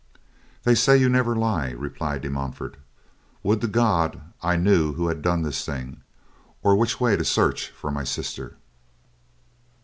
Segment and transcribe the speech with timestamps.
[0.63, 2.77] "They say you never lie," replied De Montfort.
[3.43, 6.01] "Would to God I knew who had done this thing,
[6.63, 8.55] or which way to search for my sister."